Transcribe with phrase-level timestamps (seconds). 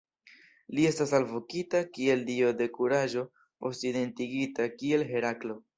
[0.77, 5.67] Li estis alvokita kiel dio de kuraĝo, poste identigita kiel Heraklo.